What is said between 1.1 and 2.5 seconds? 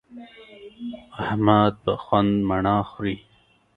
احمد په خوند